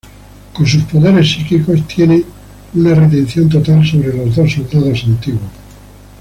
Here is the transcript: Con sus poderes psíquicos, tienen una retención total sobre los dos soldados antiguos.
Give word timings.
Con 0.53 0.65
sus 0.65 0.81
poderes 0.85 1.27
psíquicos, 1.31 1.87
tienen 1.87 2.25
una 2.73 2.95
retención 2.95 3.47
total 3.47 3.85
sobre 3.85 4.11
los 4.11 4.35
dos 4.35 4.51
soldados 4.51 5.03
antiguos. 5.03 5.43